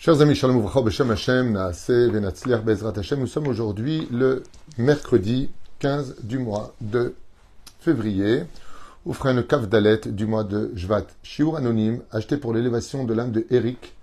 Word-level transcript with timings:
Chers 0.00 0.20
amis, 0.20 0.36
Shalom 0.36 0.58
Uvracha, 0.58 0.80
Beshem 0.80 1.10
Hashem, 1.10 1.50
Naase, 1.50 1.90
Venatzliach, 1.90 2.62
Bezrat 2.62 2.96
Hashem, 2.96 3.18
nous 3.18 3.26
sommes 3.26 3.48
aujourd'hui 3.48 4.06
le 4.12 4.44
mercredi 4.78 5.50
15 5.80 6.22
du 6.22 6.38
mois 6.38 6.72
de 6.80 7.16
février. 7.80 8.44
Une 9.04 9.42
cave 9.42 9.68
d'alette 9.68 10.06
du 10.06 10.24
mois 10.24 10.44
de 10.44 10.70
Jvat. 10.76 11.08
Shiur 11.24 11.56
anonyme, 11.56 12.02
acheté 12.12 12.36
pour 12.36 12.54
l'élévation 12.54 13.02
de 13.02 13.12
l'âme 13.12 13.32
de 13.32 13.44
Eric 13.50 13.96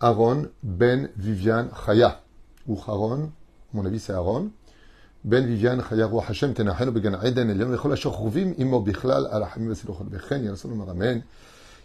Aaron 0.00 0.48
Ben 0.64 1.08
Vivian 1.16 1.68
Chaya. 1.86 2.20
Ou 2.66 2.76
Aaron, 2.84 3.30
à 3.72 3.76
mon 3.76 3.86
avis 3.86 4.00
c'est 4.00 4.12
Aaron. 4.12 4.50
Ben 5.22 5.46
Vivian 5.46 5.78
Chaya, 5.88 6.06
Roi 6.06 6.24
Hashem, 6.28 6.54
Tenachenu 6.54 6.90
Began 6.90 7.22
Eden, 7.22 7.50
Elion, 7.50 7.68
Lechol 7.68 7.92
Asher 7.92 8.10
Imo 8.58 8.80
Bichlal, 8.80 9.28
Ala 9.30 9.48
Hamim 9.54 9.68
Vesilochot 9.68 10.02
Bechen, 10.02 10.42
Yerason 10.42 10.70
Maramen. 10.70 11.22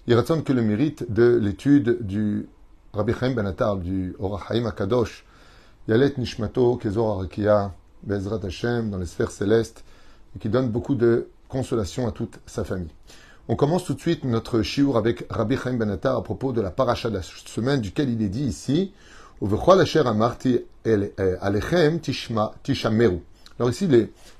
Il 0.07 0.16
raconte 0.16 0.43
que 0.43 0.54
le 0.54 0.64
mérite 0.64 1.14
de 1.14 1.38
l'étude 1.39 2.00
du 2.02 2.47
Rabbi 2.93 3.14
Chaim 3.14 3.36
Ben 3.36 3.46
Attar 3.46 3.78
du 3.78 4.16
Orachaim 4.18 4.66
Akadosh, 4.66 5.24
Yalet 5.88 6.18
Nishmato, 6.18 6.75
Kezor 6.78 7.20
Arakia, 7.20 7.71
Bezrat 8.02 8.43
Hashem, 8.43 8.89
dans 8.89 8.97
les 8.97 9.06
sphères 9.06 9.30
célestes, 9.30 9.84
et 10.36 10.39
qui 10.39 10.50
donne 10.50 10.70
beaucoup 10.70 10.96
de 10.96 11.30
consolation 11.50 12.07
à 12.07 12.11
toute 12.11 12.39
sa 12.47 12.64
famille. 12.64 12.89
On 13.47 13.56
commence 13.56 13.86
tout 13.86 13.94
de 13.94 14.00
suite 14.00 14.24
notre 14.24 14.64
shiur 14.64 14.97
avec 14.97 15.25
Rabbi 15.30 15.56
Chaim 15.56 15.74
Ben 15.74 15.89
Attar 15.92 16.18
à 16.18 16.24
propos 16.24 16.52
de 16.52 16.61
la 16.61 16.71
paracha 16.71 17.10
de 17.10 17.16
la 17.16 17.21
semaine, 17.21 17.82
duquel 17.82 18.10
il 18.10 18.21
est 18.24 18.30
dit 18.30 18.46
ici, 18.46 18.92
Tishameru. 22.64 23.19
Alors 23.60 23.69
ici, 23.69 23.88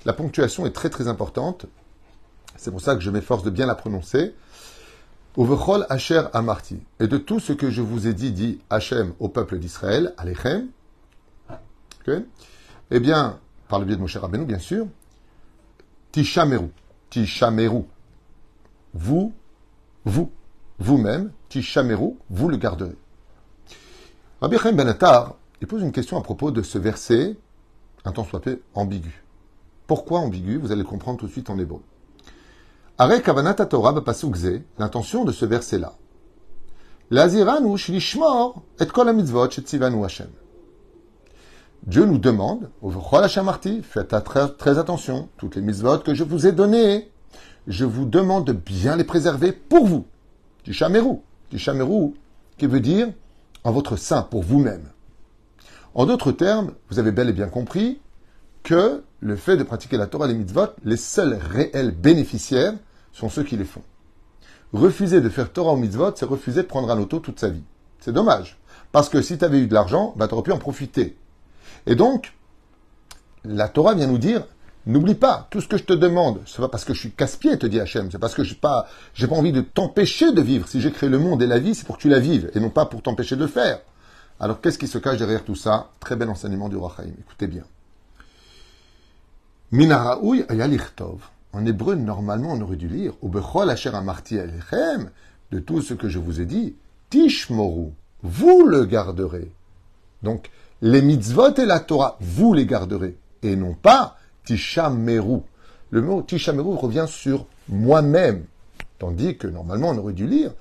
la 0.05 0.13
ponctuation 0.13 0.66
est 0.66 0.71
très 0.71 0.90
très 0.90 1.07
importante. 1.07 1.68
C'est 2.57 2.71
pour 2.71 2.81
ça 2.81 2.95
que 2.95 3.02
je 3.02 3.12
m'efforce 3.12 3.43
de 3.43 3.49
bien 3.52 3.68
la 3.68 3.76
prononcer. 3.76 4.34
Uvechol 5.39 5.85
Asher 5.89 6.23
Amarti. 6.34 6.81
Et 6.99 7.07
de 7.07 7.17
tout 7.17 7.39
ce 7.39 7.53
que 7.53 7.70
je 7.70 7.81
vous 7.81 8.07
ai 8.07 8.13
dit, 8.13 8.34
dit 8.34 8.59
Hachem 8.70 9.13
au 9.20 9.29
peuple 9.29 9.57
d'Israël, 9.57 10.13
Alechem. 10.18 10.68
Okay. 12.01 12.26
Eh 12.91 12.99
bien, 12.99 13.40
par 13.70 13.79
le 13.79 13.85
biais 13.85 13.95
de 13.95 14.01
Moshe 14.01 14.17
Rabbeinu, 14.17 14.43
bien 14.43 14.60
sûr, 14.60 14.85
Tishameru. 16.12 16.67
Tishameru. 17.10 17.84
Vous, 18.93 19.34
vous, 20.04 20.29
vous-même, 20.77 21.32
Tishameru, 21.48 22.15
vous 22.29 22.49
le 22.49 22.57
garderez. 22.57 22.98
Rabbi 24.41 24.57
Chaim 24.57 24.73
Ben 24.73 24.90
Attar, 24.90 25.35
il 25.62 25.67
pose 25.67 25.82
une 25.82 25.93
question 25.93 26.17
à 26.17 26.21
propos 26.21 26.51
de 26.51 26.62
ce 26.62 26.77
verset, 26.77 27.37
un 28.04 28.12
temps 28.12 28.26
soit 28.26 28.41
peu 28.41 28.60
ambigu. 28.73 29.23
Pourquoi 29.87 30.20
ambigu? 30.20 30.57
Vous 30.57 30.73
allez 30.73 30.82
le 30.82 30.87
comprendre 30.87 31.17
tout 31.17 31.27
de 31.27 31.32
suite 31.32 31.49
en 31.49 31.57
hébreu. 31.57 31.82
Are 33.01 33.21
kavanat 33.21 33.53
Torah 33.53 33.93
b'pasuk 33.93 34.35
l'intention 34.77 35.23
de 35.23 35.31
ce 35.31 35.45
verset-là. 35.45 35.93
Laziranu 37.09 37.77
shlishmor 37.77 38.61
et 38.77 38.87
kol 38.87 39.13
mitzvot 39.13 39.49
shetzivanu. 39.49 40.05
Dieu 41.87 42.03
nous 42.03 42.17
demande, 42.17 42.70
au 42.81 42.91
Hashem 43.15 43.49
faites 43.83 44.13
très, 44.57 44.77
attention, 44.77 45.29
toutes 45.37 45.55
les 45.55 45.61
mitzvot 45.61 45.99
que 45.99 46.13
je 46.13 46.25
vous 46.25 46.45
ai 46.45 46.51
données, 46.51 47.09
je 47.67 47.85
vous 47.85 48.03
demande 48.03 48.45
de 48.45 48.51
bien 48.51 48.97
les 48.97 49.05
préserver 49.05 49.53
pour 49.53 49.85
vous. 49.85 50.05
Tishameru. 50.65 51.20
Tishameru, 51.51 52.15
qui 52.57 52.67
veut 52.67 52.81
dire 52.81 53.07
en 53.63 53.71
votre 53.71 53.95
sein, 53.95 54.23
pour 54.23 54.43
vous-même. 54.43 54.89
En 55.95 56.05
d'autres 56.05 56.33
termes, 56.33 56.73
vous 56.89 56.99
avez 56.99 57.13
bel 57.13 57.29
et 57.29 57.33
bien 57.33 57.47
compris 57.47 58.01
que 58.63 59.03
le 59.21 59.37
fait 59.37 59.55
de 59.55 59.63
pratiquer 59.63 59.95
la 59.95 60.07
Torah 60.07 60.25
et 60.25 60.33
les 60.33 60.37
mitzvot, 60.37 60.67
les 60.83 60.97
seuls 60.97 61.39
réels 61.49 61.91
bénéficiaires 61.91 62.73
sont 63.13 63.29
ceux 63.29 63.43
qui 63.43 63.57
les 63.57 63.65
font. 63.65 63.84
Refuser 64.74 65.22
de 65.22 65.29
faire 65.29 65.52
Torah 65.52 65.74
ou 65.74 65.78
mitzvot, 65.78 66.13
c'est 66.16 66.25
refuser 66.25 66.62
de 66.62 66.68
prendre 66.68 66.91
un 66.91 67.00
auto 67.00 67.19
toute 67.19 67.40
sa 67.40 67.50
vie. 67.50 67.63
C'est 68.00 68.13
dommage. 68.13 68.57
Parce 68.91 69.09
que 69.09 69.22
si 69.22 69.38
tu 69.38 69.46
avais 69.46 69.59
eu 69.59 69.68
de 69.68 69.74
l'argent, 69.74 70.13
bah, 70.16 70.28
tu 70.28 70.34
aurais 70.34 70.44
pu 70.44 70.51
en 70.51 70.57
profiter. 70.57 71.18
Et 71.85 71.96
donc, 71.96 72.34
la 73.44 73.68
Torah 73.68 73.94
vient 73.94 74.07
nous 74.07 74.17
dire, 74.17 74.45
n'oublie 74.85 75.16
pas, 75.16 75.47
tout 75.50 75.61
ce 75.61 75.67
que 75.67 75.78
je 75.78 75.83
te 75.83 75.94
demande, 75.94 76.41
c'est 76.45 76.61
pas 76.61 76.67
parce 76.67 76.85
que 76.85 76.94
je 76.94 77.00
suis 77.00 77.11
casse-pied, 77.11 77.57
te 77.57 77.66
dit 77.66 77.79
Hachem, 77.79 78.11
c'est 78.11 78.19
parce 78.19 78.33
que 78.33 78.44
je 78.44 78.53
n'ai 78.53 78.59
pas, 78.59 78.88
j'ai 79.13 79.28
pas 79.28 79.35
envie 79.35 79.51
de 79.51 79.62
t'empêcher 79.62 80.31
de 80.31 80.41
vivre. 80.41 80.67
Si 80.67 80.81
j'ai 80.81 80.91
créé 80.91 81.09
le 81.09 81.19
monde 81.19 81.41
et 81.41 81.47
la 81.47 81.59
vie, 81.59 81.75
c'est 81.75 81.85
pour 81.85 81.97
que 81.97 82.01
tu 82.01 82.09
la 82.09 82.19
vives, 82.19 82.51
et 82.53 82.59
non 82.59 82.69
pas 82.69 82.85
pour 82.85 83.01
t'empêcher 83.01 83.35
de 83.35 83.47
faire. 83.47 83.79
Alors, 84.39 84.62
qu'est-ce 84.62 84.78
qui 84.78 84.88
se 84.88 84.97
cache 84.97 85.17
derrière 85.17 85.44
tout 85.44 85.56
ça? 85.56 85.89
Très 86.00 86.16
bel 86.16 86.29
enseignement 86.29 86.69
du 86.69 86.78
Rachaim. 86.78 87.12
Écoutez 87.19 87.47
bien. 87.47 87.63
Minaraoui 89.72 90.45
ayalichtov. 90.47 91.29
En 91.53 91.65
hébreu, 91.65 91.95
normalement, 91.95 92.53
on 92.53 92.61
aurait 92.61 92.75
dû 92.75 92.87
lire 92.87 93.13
Ubechol 93.23 93.69
asher 93.69 93.89
amarti 93.89 94.37
de 95.51 95.59
tout 95.59 95.81
ce 95.81 95.93
que 95.93 96.07
je 96.07 96.19
vous 96.19 96.41
ai 96.41 96.45
dit, 96.45 96.75
tishmoru, 97.09 97.91
vous 98.21 98.65
le 98.65 98.85
garderez. 98.85 99.51
Donc, 100.21 100.51
les 100.81 101.01
mitzvot 101.01 101.55
et 101.55 101.65
la 101.65 101.79
Torah, 101.79 102.17
vous 102.19 102.53
les 102.53 102.65
garderez. 102.65 103.17
Et 103.41 103.55
non 103.55 103.73
pas 103.73 104.17
tishameru. 104.45 105.39
Le 105.89 106.01
mot 106.01 106.21
tishameru 106.21 106.75
revient 106.75 107.05
sur 107.07 107.47
moi-même. 107.67 108.45
Tandis 108.99 109.38
que 109.38 109.47
normalement, 109.47 109.89
on 109.89 109.97
aurait 109.97 110.13
dû 110.13 110.27
lire 110.27 110.51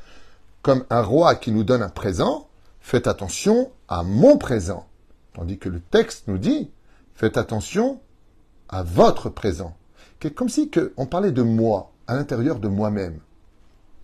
comme 0.62 0.84
un 0.90 1.02
roi 1.02 1.34
qui 1.34 1.52
nous 1.52 1.64
donne 1.64 1.82
un 1.82 1.88
présent, 1.88 2.48
faites 2.80 3.06
attention 3.06 3.70
à 3.88 4.02
mon 4.02 4.38
présent. 4.38 4.86
Tandis 5.34 5.58
que 5.58 5.68
le 5.68 5.80
texte 5.80 6.24
nous 6.28 6.38
dit, 6.38 6.70
faites 7.14 7.36
attention 7.36 8.00
à 8.68 8.82
votre 8.82 9.28
présent 9.28 9.76
comme 10.34 10.48
si 10.48 10.70
on 10.96 11.06
parlait 11.06 11.32
de 11.32 11.42
moi, 11.42 11.92
à 12.06 12.14
l'intérieur 12.14 12.58
de 12.58 12.68
moi-même. 12.68 13.20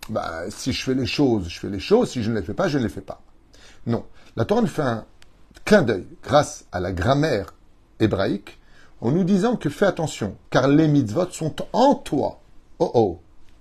Bah, 0.08 0.42
si 0.50 0.72
je 0.72 0.84
fais 0.84 0.94
les 0.94 1.06
choses, 1.06 1.48
je 1.48 1.58
fais 1.58 1.70
les 1.70 1.80
choses, 1.80 2.10
si 2.10 2.22
je 2.22 2.30
ne 2.30 2.36
les 2.36 2.42
fais 2.42 2.54
pas, 2.54 2.68
je 2.68 2.78
ne 2.78 2.82
les 2.82 2.88
fais 2.88 3.00
pas. 3.00 3.22
Non. 3.86 4.04
La 4.36 4.44
Torah 4.44 4.60
nous 4.60 4.66
fait 4.66 4.82
un 4.82 5.04
clin 5.64 5.82
d'œil 5.82 6.06
grâce 6.22 6.66
à 6.72 6.80
la 6.80 6.92
grammaire 6.92 7.54
hébraïque 8.00 8.58
en 9.00 9.10
nous 9.10 9.24
disant 9.24 9.56
que 9.56 9.70
fais 9.70 9.86
attention, 9.86 10.36
car 10.50 10.68
les 10.68 10.88
mitzvot 10.88 11.30
sont 11.30 11.54
en 11.72 11.94
toi. 11.94 12.40
Oh 12.78 12.90
oh. 12.94 13.20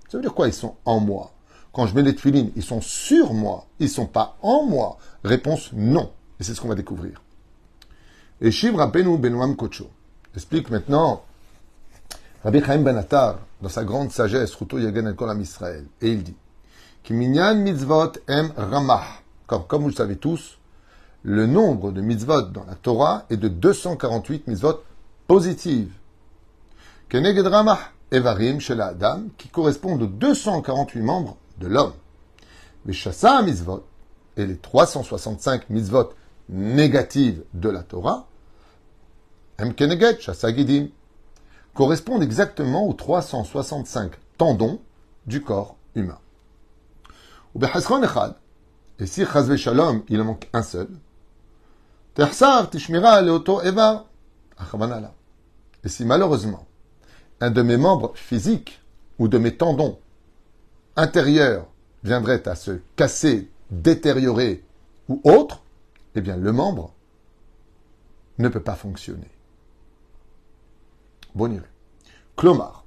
Ça 0.09 0.17
veut 0.17 0.21
dire 0.21 0.33
quoi 0.33 0.47
Ils 0.47 0.53
sont 0.53 0.75
en 0.85 0.99
moi? 0.99 1.31
Quand 1.71 1.87
je 1.87 1.95
mets 1.95 2.03
les 2.03 2.15
tuilines, 2.15 2.51
ils 2.55 2.63
sont 2.63 2.81
sur 2.81 3.33
moi. 3.33 3.65
Ils 3.79 3.89
sont 3.89 4.05
pas 4.05 4.37
en 4.41 4.63
moi? 4.65 4.97
Réponse 5.23 5.71
non. 5.73 6.11
Et 6.39 6.43
c'est 6.43 6.53
ce 6.53 6.61
qu'on 6.61 6.67
va 6.67 6.75
découvrir. 6.75 7.21
Et 8.41 8.51
Shivra 8.51 8.87
Benu 8.87 9.17
Benoam 9.17 9.55
Kocho 9.55 9.89
explique 10.35 10.69
maintenant 10.69 11.23
Rabbi 12.43 12.61
Chaim 12.61 12.79
Ben 12.79 12.97
Attar, 12.97 13.39
dans 13.61 13.69
sa 13.69 13.85
grande 13.85 14.11
sagesse, 14.11 14.53
Ruto 14.55 14.77
Yagen 14.77 15.07
El 15.07 15.15
Kolam 15.15 15.39
Israël, 15.39 15.85
et 16.01 16.11
il 16.11 16.23
dit 16.23 16.35
Kiminyan 17.01 17.55
mitzvot 17.55 18.11
em 18.27 18.49
ramah. 18.57 19.05
Comme, 19.47 19.65
comme 19.65 19.83
vous 19.83 19.87
le 19.87 19.95
savez 19.95 20.17
tous, 20.17 20.57
le 21.23 21.47
nombre 21.47 21.93
de 21.93 22.01
mitzvot 22.01 22.41
dans 22.41 22.65
la 22.65 22.75
Torah 22.75 23.23
est 23.29 23.37
de 23.37 23.47
248 23.47 24.47
mitzvot 24.47 24.83
positives. 25.25 25.93
Keneged 27.07 27.47
ramah 27.47 27.79
evarim 28.11 28.59
chez 28.59 28.75
la 28.75 28.87
Adam, 28.87 29.21
qui 29.37 29.47
correspondent 29.47 30.01
aux 30.01 30.07
248 30.07 31.01
membres 31.01 31.37
de 31.59 31.67
l'homme. 31.67 31.93
Veshassa 32.85 33.41
mitzvot, 33.41 33.85
et 34.35 34.45
les 34.45 34.57
365 34.57 35.69
mitzvot 35.69 36.09
négatives 36.49 37.41
de 37.53 37.69
la 37.69 37.83
Torah, 37.83 38.27
em 39.59 39.71
keneged 39.71 40.19
shasa 40.19 40.51
gidim, 40.51 40.89
correspondent 41.73 42.23
exactement 42.23 42.85
aux 42.85 42.93
365 42.93 44.13
tendons 44.37 44.79
du 45.25 45.41
corps 45.41 45.75
humain. 45.95 46.19
Et 48.99 49.05
si 49.05 49.25
Chazve 49.25 50.03
il 50.09 50.23
manque 50.23 50.49
un 50.53 50.63
seul, 50.63 50.89
et 55.83 55.89
si 55.89 56.05
malheureusement, 56.05 56.65
un 57.41 57.51
de 57.51 57.61
mes 57.61 57.77
membres 57.77 58.11
physiques 58.15 58.81
ou 59.19 59.27
de 59.27 59.37
mes 59.37 59.55
tendons 59.55 59.99
intérieurs 60.95 61.65
viendrait 62.03 62.47
à 62.47 62.55
se 62.55 62.79
casser, 62.95 63.49
détériorer 63.71 64.63
ou 65.09 65.21
autre, 65.23 65.63
eh 66.15 66.21
bien 66.21 66.37
le 66.37 66.51
membre 66.51 66.93
ne 68.37 68.47
peut 68.47 68.61
pas 68.61 68.75
fonctionner. 68.75 69.29
Bon 71.35 71.51
iré. 71.51 71.65
Klomar. 72.37 72.85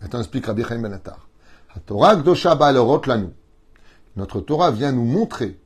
Maintenant, 0.00 0.20
explique 0.20 0.46
Rabbi 0.46 0.62
Chaim 0.62 0.80
Ben 0.80 0.92
Attar. 0.92 1.28
Notre 4.16 4.40
Torah 4.40 4.70
vient 4.70 4.92
nous 4.92 5.04
montrer 5.04 5.58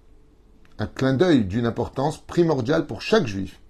un 0.78 0.86
clin 0.86 1.14
d'œil 1.14 1.44
d'une 1.44 1.66
importance 1.66 2.18
primordiale 2.18 2.86
pour 2.86 3.02
chaque 3.02 3.26
juif. 3.26 3.60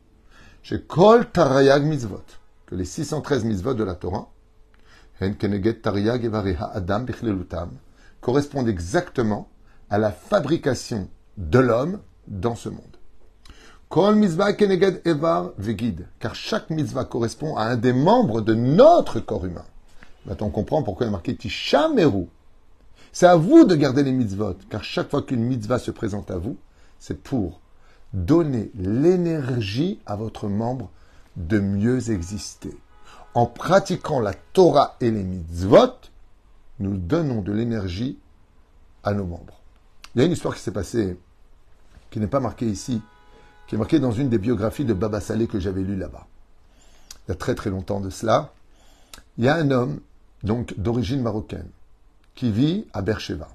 Chez 0.62 0.80
Kol 0.80 1.28
Tarayag 1.30 1.84
Mitzvot, 1.84 2.22
que 2.66 2.76
les 2.76 2.84
613 2.84 3.44
mitzvot 3.44 3.74
de 3.74 3.84
la 3.84 3.96
Torah, 3.96 4.30
Adam 5.20 7.06
correspondent 8.20 8.68
exactement 8.68 9.48
à 9.90 9.98
la 9.98 10.10
fabrication 10.12 11.08
de 11.36 11.58
l'homme 11.58 12.00
dans 12.28 12.54
ce 12.54 12.68
monde. 12.68 12.91
Kol 13.92 14.14
mitzvah 14.14 14.54
keneged 14.54 15.02
evar 15.04 15.50
vegid, 15.58 16.06
car 16.18 16.34
chaque 16.34 16.70
mitzvah 16.70 17.04
correspond 17.04 17.58
à 17.58 17.64
un 17.64 17.76
des 17.76 17.92
membres 17.92 18.40
de 18.40 18.54
notre 18.54 19.20
corps 19.20 19.44
humain. 19.44 19.66
Maintenant, 20.24 20.46
on 20.46 20.50
comprend 20.50 20.82
pourquoi 20.82 21.04
il 21.04 21.10
est 21.10 21.12
marqué 21.12 21.36
Tishameru. 21.36 22.24
C'est 23.12 23.26
à 23.26 23.36
vous 23.36 23.64
de 23.64 23.74
garder 23.74 24.02
les 24.02 24.12
mitzvot, 24.12 24.56
car 24.70 24.82
chaque 24.82 25.10
fois 25.10 25.20
qu'une 25.20 25.44
mitzvah 25.44 25.78
se 25.78 25.90
présente 25.90 26.30
à 26.30 26.38
vous, 26.38 26.56
c'est 26.98 27.22
pour 27.22 27.60
donnez 28.14 28.70
l'énergie 28.76 30.00
à 30.06 30.16
votre 30.16 30.48
membre 30.48 30.88
de 31.36 31.58
mieux 31.58 32.10
exister. 32.10 32.74
En 33.34 33.44
pratiquant 33.44 34.20
la 34.20 34.32
Torah 34.54 34.96
et 35.02 35.10
les 35.10 35.22
mitzvot, 35.22 35.98
nous 36.78 36.96
donnons 36.96 37.42
de 37.42 37.52
l'énergie 37.52 38.18
à 39.04 39.12
nos 39.12 39.26
membres. 39.26 39.60
Il 40.14 40.20
y 40.20 40.22
a 40.22 40.24
une 40.24 40.32
histoire 40.32 40.54
qui 40.54 40.62
s'est 40.62 40.70
passée, 40.70 41.18
qui 42.10 42.20
n'est 42.20 42.26
pas 42.26 42.40
marquée 42.40 42.70
ici, 42.70 43.02
qui 43.72 43.76
est 43.76 43.78
marquée 43.78 44.00
dans 44.00 44.12
une 44.12 44.28
des 44.28 44.36
biographies 44.36 44.84
de 44.84 44.92
Baba 44.92 45.18
Saleh 45.22 45.46
que 45.46 45.58
j'avais 45.58 45.80
lues 45.80 45.96
là-bas. 45.96 46.26
Il 47.24 47.30
y 47.30 47.32
a 47.32 47.36
très 47.36 47.54
très 47.54 47.70
longtemps 47.70 48.00
de 48.00 48.10
cela. 48.10 48.52
Il 49.38 49.46
y 49.46 49.48
a 49.48 49.54
un 49.54 49.70
homme, 49.70 50.00
donc 50.42 50.78
d'origine 50.78 51.22
marocaine, 51.22 51.70
qui 52.34 52.52
vit 52.52 52.86
à 52.92 53.00
Beersheba. 53.00 53.48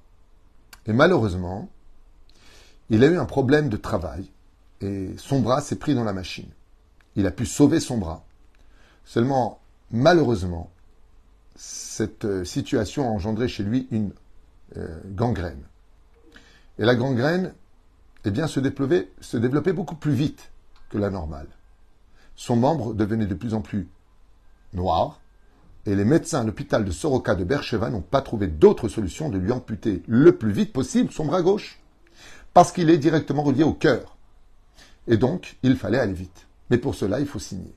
Et 0.87 0.93
malheureusement, 0.93 1.69
il 2.89 3.03
a 3.03 3.07
eu 3.09 3.17
un 3.19 3.25
problème 3.25 3.69
de 3.69 3.77
travail 3.77 4.25
et 4.81 5.11
son 5.17 5.39
bras 5.39 5.61
s'est 5.61 5.75
pris 5.75 5.93
dans 5.93 6.03
la 6.03 6.13
machine. 6.13 6.49
Il 7.15 7.27
a 7.27 7.31
pu 7.31 7.45
sauver 7.45 7.79
son 7.79 7.99
bras. 7.99 8.25
Seulement, 9.05 9.59
malheureusement, 9.91 10.71
cette 11.55 12.25
euh, 12.25 12.43
situation 12.43 13.07
a 13.07 13.11
engendré 13.11 13.47
chez 13.47 13.61
lui 13.61 13.87
une 13.91 14.13
euh, 14.77 14.99
gangrène. 15.11 15.61
Et 16.79 16.85
la 16.85 16.95
gangrène, 16.95 17.53
eh 18.27 18.31
bien, 18.31 18.47
se 18.47 18.59
développait, 18.59 19.73
beaucoup 19.73 19.95
plus 19.95 20.13
vite 20.13 20.51
que 20.89 20.97
la 20.97 21.09
normale. 21.09 21.47
Son 22.35 22.55
membre 22.55 22.93
devenait 22.93 23.25
de 23.25 23.33
plus 23.33 23.53
en 23.53 23.61
plus 23.61 23.87
noir, 24.73 25.21
et 25.85 25.95
les 25.95 26.05
médecins 26.05 26.41
à 26.41 26.43
l'hôpital 26.43 26.83
de 26.83 26.91
Soroka 26.91 27.35
de 27.35 27.45
Bercheva 27.45 27.89
n'ont 27.89 28.01
pas 28.01 28.21
trouvé 28.21 28.47
d'autre 28.47 28.89
solution 28.89 29.29
de 29.29 29.37
lui 29.37 29.51
amputer 29.51 30.03
le 30.07 30.37
plus 30.37 30.51
vite 30.51 30.73
possible 30.73 31.11
son 31.11 31.25
bras 31.25 31.41
gauche, 31.41 31.79
parce 32.53 32.71
qu'il 32.71 32.89
est 32.89 32.97
directement 32.97 33.43
relié 33.43 33.63
au 33.63 33.73
cœur. 33.73 34.17
Et 35.07 35.17
donc, 35.17 35.57
il 35.63 35.77
fallait 35.77 35.99
aller 35.99 36.13
vite. 36.13 36.47
Mais 36.69 36.77
pour 36.77 36.95
cela, 36.95 37.21
il 37.21 37.27
faut 37.27 37.39
signer. 37.39 37.73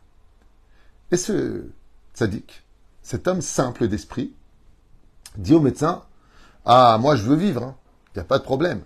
Et 1.12 1.16
ce 1.16 1.70
sadique, 2.12 2.64
cet 3.02 3.28
homme 3.28 3.40
simple 3.40 3.86
d'esprit, 3.86 4.34
dit 5.36 5.54
au 5.54 5.60
médecin 5.60 6.02
Ah, 6.64 6.98
moi 7.00 7.14
je 7.14 7.22
veux 7.22 7.36
vivre, 7.36 7.60
il 7.60 7.64
hein. 7.64 7.76
n'y 8.16 8.20
a 8.22 8.24
pas 8.24 8.38
de 8.38 8.44
problème, 8.44 8.82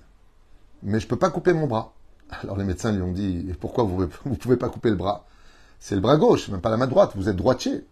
mais 0.85 1.01
je 1.01 1.07
ne 1.07 1.09
peux 1.09 1.19
pas 1.19 1.31
couper 1.31 1.53
mon 1.53 1.67
bras. 1.67 1.95
Alors 2.43 2.57
les 2.57 2.65
médecins 2.65 2.93
lui 2.93 3.03
ont 3.03 3.13
dit 3.13 3.47
Et 3.51 3.55
pourquoi 3.55 3.85
vous 3.85 4.03
ne 4.27 4.37
pouvez 4.37 4.57
pas 4.57 4.69
couper 4.69 4.91
le 4.91 4.97
bras? 4.97 5.27
C'est 5.81 5.95
le 5.95 6.01
bras 6.01 6.17
gauche, 6.17 6.49
même 6.49 6.61
pas 6.61 6.71
la 6.71 6.77
main 6.77 6.87
droite, 6.87 7.13
vous 7.17 7.29
êtes 7.29 7.37
droitier. 7.37 7.85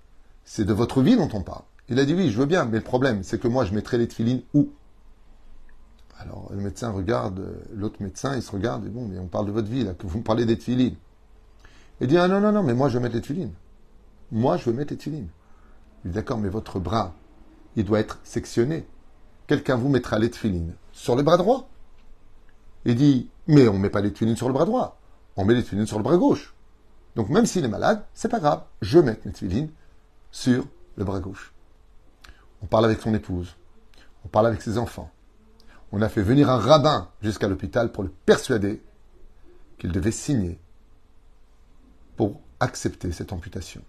C'est 0.45 0.65
de 0.65 0.73
votre 0.73 1.03
vie 1.03 1.17
dont 1.17 1.29
on 1.33 1.43
parle. 1.43 1.63
Il 1.89 1.99
a 1.99 2.05
dit 2.05 2.15
Oui, 2.15 2.31
je 2.31 2.39
veux 2.39 2.47
bien, 2.47 2.65
mais 2.65 2.79
le 2.79 2.85
problème, 2.85 3.23
c'est 3.23 3.41
que 3.41 3.49
moi 3.49 3.65
je 3.65 3.75
mettrai 3.75 3.99
les 3.99 4.09
tefilines 4.09 4.43
où? 4.55 4.71
Alors 6.19 6.51
le 6.55 6.61
médecin 6.61 6.91
regarde, 6.91 7.43
l'autre 7.75 7.97
médecin, 8.01 8.37
il 8.37 8.43
se 8.43 8.53
regarde, 8.53 8.87
et 8.87 8.89
bon, 8.89 9.09
mais 9.09 9.19
on 9.19 9.27
parle 9.27 9.47
de 9.47 9.53
votre 9.53 9.69
vie, 9.69 9.85
là, 9.85 9.95
que 9.95 10.07
vous 10.07 10.19
me 10.19 10.23
parlez 10.23 10.47
des 10.47 10.57
tefilines. 10.57 10.97
Il 12.01 12.07
dit, 12.07 12.17
ah 12.17 12.29
non, 12.29 12.41
non, 12.41 12.53
non, 12.53 12.63
mais 12.63 12.75
moi 12.75 12.89
je 12.89 12.95
veux 12.95 13.03
mettre 13.03 13.15
les 13.15 13.21
tefilines. 13.21 13.53
Moi 14.31 14.57
je 14.57 14.71
veux 14.71 14.73
mettre 14.73 14.93
les 14.93 14.97
tefilines. 14.97 15.29
Il 16.05 16.11
dit, 16.11 16.15
d'accord, 16.15 16.39
mais 16.39 16.49
votre 16.49 16.79
bras, 16.79 17.15
il 17.77 17.85
doit 17.85 18.01
être 18.01 18.21
sectionné. 18.23 18.87
Quelqu'un 19.47 19.77
vous 19.77 19.89
mettra 19.89 20.19
les 20.19 20.31
tefilines 20.31 20.75
sur 20.93 21.17
le 21.17 21.23
bras 21.23 21.37
droit. 21.37 21.69
Il 22.85 22.97
dit, 22.97 23.29
mais 23.47 23.69
on 23.69 23.75
ne 23.75 23.79
met 23.79 23.91
pas 23.91 24.01
les 24.01 24.13
tefilines 24.13 24.37
sur 24.37 24.49
le 24.49 24.55
bras 24.55 24.65
droit. 24.65 24.99
On 25.37 25.45
met 25.45 25.55
les 25.55 25.63
tefilines 25.63 25.87
sur 25.87 25.99
le 25.99 26.05
bras 26.05 26.17
gauche. 26.17 26.55
Donc 27.17 27.29
même 27.29 27.47
s'il 27.47 27.65
est 27.65 27.69
malade, 27.69 28.05
c'est 28.15 28.29
pas 28.29 28.41
grave. 28.41 28.65
Je 28.81 28.99
mets 28.99 29.21
mes 29.25 29.33
tefilines 29.33 29.71
sur 30.31 30.67
le 30.97 31.05
bras 31.05 31.21
gauche. 31.21 31.53
On 32.63 32.67
parle 32.67 32.85
avec 32.87 33.01
son 33.01 33.15
épouse. 33.15 33.57
On 34.25 34.29
parle 34.29 34.47
avec 34.47 34.63
ses 34.63 34.79
enfants. 34.79 35.11
On 35.91 36.01
a 36.01 36.09
fait 36.09 36.23
venir 36.23 36.49
un 36.49 36.59
rabbin 36.59 37.11
jusqu'à 37.21 37.49
l'hôpital 37.49 37.93
pour 37.93 38.03
le 38.03 38.09
persuader 38.09 38.83
qu'il 39.79 39.93
devait 39.93 40.13
signer 40.13 40.59
pour 42.17 42.41
accepter 42.61 43.13
cette 43.13 43.33
amputation. 43.33 43.83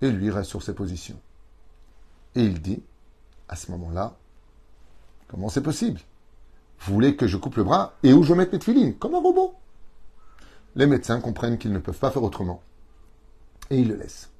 Et 0.00 0.10
lui 0.10 0.30
reste 0.30 0.50
sur 0.50 0.62
ses 0.62 0.74
positions. 0.74 1.20
Et 2.34 2.44
il 2.44 2.62
dit, 2.62 2.82
à 3.48 3.56
ce 3.56 3.70
moment-là, 3.72 4.16
comment 5.28 5.48
c'est 5.48 5.62
possible? 5.62 6.00
Vous 6.84 6.94
voulez 6.94 7.14
que 7.14 7.28
je 7.28 7.36
coupe 7.36 7.56
le 7.56 7.64
bras 7.64 7.94
et 8.02 8.12
où 8.12 8.24
je 8.24 8.34
mette 8.34 8.52
mes 8.52 8.94
comme 8.94 9.14
un 9.14 9.20
robot 9.20 9.54
Les 10.74 10.86
médecins 10.86 11.20
comprennent 11.20 11.56
qu'ils 11.56 11.72
ne 11.72 11.78
peuvent 11.78 11.98
pas 11.98 12.10
faire 12.10 12.24
autrement. 12.24 12.60
Et 13.70 13.78
ils 13.78 13.88
le 13.88 13.94
laissent. 13.94 14.30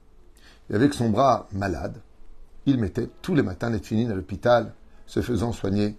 Et 0.69 0.75
avec 0.75 0.93
son 0.93 1.11
bras 1.11 1.49
malade, 1.53 2.00
il 2.67 2.79
mettait 2.79 3.09
tous 3.23 3.37
les 3.37 3.43
matins 3.43 3.71
les 3.71 4.11
à 4.11 4.15
l'hôpital, 4.15 4.75
se 5.06 5.23
faisant 5.23 5.53
soigner 5.53 5.97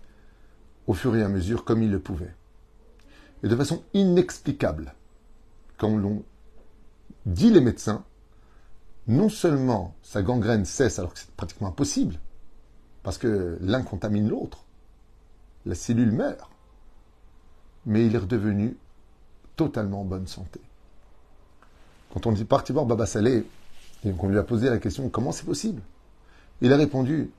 au 0.86 0.94
fur 0.94 1.16
et 1.16 1.24
à 1.24 1.30
mesure 1.30 1.64
comme 1.64 1.82
il 1.82 1.92
le 1.92 2.00
pouvait. 2.00 2.36
Et 3.44 3.48
de 3.48 3.56
façon 3.56 3.84
inexplicable, 3.94 4.96
quand 5.78 5.96
l'on 5.96 6.24
dit 7.26 7.52
les 7.52 7.62
médecins, 7.62 8.04
non 9.08 9.30
seulement 9.30 9.96
sa 10.02 10.22
gangrène 10.22 10.66
cesse 10.66 11.00
alors 11.00 11.14
que 11.14 11.20
c'est 11.20 11.32
pratiquement 11.32 11.70
impossible, 11.70 12.20
parce 13.02 13.18
que 13.18 13.58
l'un 13.62 13.82
contamine 13.82 14.28
l'autre, 14.28 14.63
la 15.66 15.76
cellule 15.76 16.12
meurt, 16.12 16.50
mais 17.86 18.06
il 18.06 18.16
est 18.16 18.20
redevenu 18.20 18.78
totalement 19.56 20.02
en 20.02 20.06
bonne 20.06 20.28
santé. 20.28 20.60
Quand 22.14 22.26
on 22.26 22.36
est 22.36 22.46
parti 22.46 22.74
voir 22.74 22.86
Baba 22.86 23.06
Saleh, 23.06 23.46
et 24.06 24.12
qu'on 24.12 24.30
lui 24.30 24.38
a 24.38 24.44
posé 24.44 24.70
la 24.70 24.78
question 24.78 25.10
comment 25.10 25.32
c'est 25.32 25.46
possible? 25.46 25.82
Il 26.62 26.72
a 26.74 26.78
répondu 26.78 27.32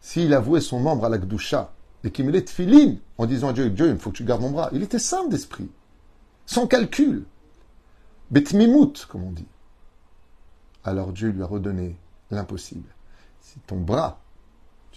s'il 0.00 0.34
avouait 0.34 0.60
son 0.60 0.80
membre 0.80 1.06
à 1.06 1.08
la 1.08 1.18
Gdusha 1.18 1.72
et 2.02 2.10
qu'il 2.10 2.26
met 2.26 2.32
les 2.32 2.98
en 3.16 3.26
disant 3.26 3.48
à 3.48 3.52
Dieu, 3.52 3.70
Dieu, 3.70 3.90
il 3.90 3.98
faut 3.98 4.10
que 4.10 4.16
tu 4.16 4.24
gardes 4.24 4.42
mon 4.42 4.50
bras, 4.50 4.68
il 4.72 4.82
était 4.82 4.98
simple 4.98 5.30
d'esprit, 5.30 5.70
sans 6.44 6.66
calcul, 6.66 7.24
betmimout, 8.30 9.06
comme 9.06 9.24
on 9.24 9.32
dit. 9.32 9.46
Alors 10.84 11.12
Dieu 11.12 11.30
lui 11.30 11.42
a 11.42 11.46
redonné 11.46 11.96
l'impossible. 12.30 12.88
Si 13.40 13.58
ton 13.60 13.80
bras, 13.80 14.20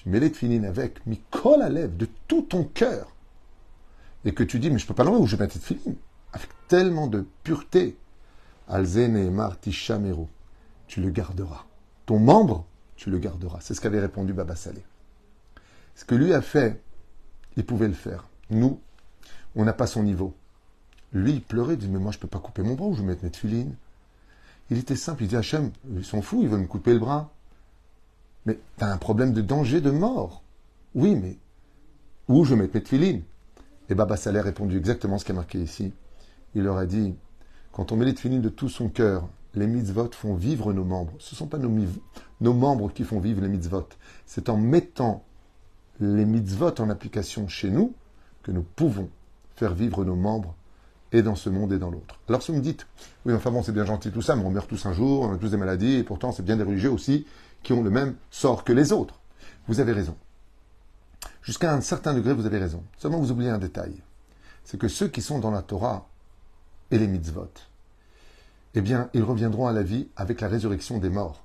mets 0.08 0.20
les 0.20 0.32
avec, 0.66 1.00
colle 1.30 1.62
à 1.62 1.70
lèvres 1.70 1.96
de 1.96 2.08
tout 2.28 2.44
ton 2.44 2.64
cœur, 2.64 3.14
et 4.26 4.34
que 4.34 4.44
tu 4.44 4.60
dis, 4.60 4.70
mais 4.70 4.80
je 4.80 4.86
ne 4.86 4.88
peux 4.88 4.94
pas 4.94 5.04
l'enlever 5.04 5.24
où 5.24 5.28
je 5.28 5.36
vais 5.36 5.44
mettre 5.44 5.58
les 5.58 5.62
avec 6.34 6.50
tellement 6.68 7.08
de 7.08 7.26
pureté, 7.44 7.98
Alzen 8.68 9.16
et 9.16 9.30
Martishamero, 9.30 10.28
tu 10.88 11.02
le 11.02 11.10
garderas. 11.10 11.66
Ton 12.06 12.20
membre, 12.20 12.66
tu 12.96 13.10
le 13.10 13.20
garderas. 13.20 13.60
C'est 13.62 13.74
ce 13.74 13.82
qu'avait 13.82 14.00
répondu 14.00 14.34
Baba 14.34 14.56
Saleh. 14.56 14.84
Ce 15.96 16.04
que 16.04 16.16
lui 16.16 16.34
a 16.34 16.42
fait, 16.42 16.82
il 17.56 17.66
pouvait 17.66 17.88
le 17.88 17.94
faire. 17.94 18.28
Nous, 18.50 18.80
on 19.56 19.66
n'a 19.66 19.74
pas 19.74 19.88
son 19.88 20.04
niveau. 20.04 20.36
Lui, 21.14 21.34
il 21.34 21.42
pleurait, 21.42 21.76
il 21.76 21.80
dit, 21.80 21.88
mais 21.88 22.00
moi, 22.00 22.12
je 22.12 22.18
ne 22.18 22.22
peux 22.22 22.28
pas 22.28 22.40
couper 22.40 22.62
mon 22.62 22.76
bras, 22.76 22.88
où 22.88 22.94
je 22.94 23.02
vais 23.02 23.08
mettre 23.08 23.24
mes 23.24 23.32
il 24.70 24.78
était 24.78 24.96
simple, 24.96 25.24
il 25.24 25.30
dit 25.30 25.38
Hachem, 25.38 25.72
ils 25.96 26.04
sont 26.04 26.22
fous, 26.22 26.42
ils 26.42 26.50
veulent 26.50 26.62
me 26.62 26.68
couper 26.68 26.94
le 26.94 27.00
bras. 27.00 27.32
Mais 28.48 28.58
tu 28.78 28.84
as 28.86 28.94
un 28.94 28.98
problème 28.98 29.34
de 29.34 29.42
danger 29.42 29.82
de 29.82 29.92
mort. 29.92 30.42
Oui, 30.96 31.16
mais 31.16 31.38
où 32.30 32.46
je 32.46 32.56
mets 32.56 32.70
mes 32.74 33.24
Et 33.90 33.96
Baba 33.96 34.16
Saleh 34.16 34.40
a 34.40 34.44
répondu 34.44 34.78
exactement 34.78 35.18
ce 35.18 35.26
qui 35.26 35.34
est 35.34 35.36
marqué 35.36 35.60
ici. 35.60 35.92
Il 36.56 36.64
leur 36.64 36.78
a 36.78 36.86
dit 36.86 37.14
Quand 37.74 37.92
on 37.92 37.98
met 37.98 38.06
les 38.06 38.14
de 38.14 38.50
tout 38.50 38.70
son 38.70 38.88
cœur, 38.88 39.28
les 39.54 39.68
mitzvot 39.68 40.12
font 40.14 40.34
vivre 40.34 40.72
nos 40.72 40.86
membres. 40.86 41.12
Ce 41.20 41.36
ne 41.36 41.38
sont 41.38 41.48
pas 41.48 41.58
nos, 41.58 41.70
nos 42.40 42.54
membres 42.54 42.94
qui 42.94 43.04
font 43.04 43.20
vivre 43.20 43.42
les 43.42 43.50
mitzvot. 43.50 43.90
C'est 44.26 44.48
en 44.48 44.56
mettant 44.56 45.26
les 46.00 46.24
mitzvot 46.24 46.80
en 46.80 46.90
application 46.90 47.50
chez 47.50 47.70
nous 47.70 47.96
que 48.44 48.52
nous 48.52 48.64
pouvons 48.64 49.10
faire 49.58 49.74
vivre 49.74 50.06
nos 50.06 50.16
membres 50.16 50.56
et 51.12 51.22
dans 51.22 51.36
ce 51.36 51.50
monde 51.50 51.74
et 51.74 51.80
dans 51.80 51.90
l'autre. 51.90 52.20
Alors 52.30 52.42
si 52.42 52.52
vous 52.52 52.58
me 52.58 52.64
dites, 52.64 52.88
oui, 53.26 53.34
enfin 53.34 53.52
bon, 53.52 53.62
c'est 53.62 53.72
bien 53.74 53.86
gentil 53.86 54.12
tout 54.12 54.22
ça, 54.22 54.38
mais 54.38 54.46
on 54.46 54.52
meurt 54.52 54.70
tous 54.70 54.86
un 54.86 54.94
jour, 54.94 55.24
on 55.24 55.34
a 55.34 55.38
tous 55.38 55.52
des 55.52 55.58
maladies, 55.58 55.96
et 55.96 56.04
pourtant 56.04 56.32
c'est 56.32 56.44
bien 56.44 56.56
des 56.56 56.64
religieux 56.64 56.92
aussi 56.92 57.26
qui 57.68 57.74
ont 57.74 57.84
le 57.84 57.90
même 57.90 58.16
sort 58.32 58.64
que 58.64 58.72
les 58.72 58.94
autres. 58.94 59.20
Vous 59.68 59.82
avez 59.82 59.92
raison. 59.92 60.16
Jusqu'à 61.42 61.74
un 61.74 61.82
certain 61.82 62.14
degré, 62.14 62.32
vous 62.32 62.46
avez 62.46 62.60
raison. 62.60 62.82
Seulement, 62.98 63.20
vous 63.20 63.30
oubliez 63.32 63.50
un 63.50 63.58
détail. 63.58 64.02
C'est 64.64 64.78
que 64.78 64.88
ceux 64.88 65.10
qui 65.10 65.22
sont 65.22 65.40
dans 65.40 65.52
la 65.52 65.62
Torah 65.64 66.08
et 66.92 66.98
les 66.98 67.08
mitzvot, 67.08 67.52
eh 68.74 68.80
bien, 68.80 69.10
ils 69.14 69.22
reviendront 69.22 69.68
à 69.68 69.74
la 69.74 69.84
vie 69.84 70.08
avec 70.16 70.40
la 70.40 70.48
résurrection 70.48 70.98
des 70.98 71.10
morts. 71.10 71.44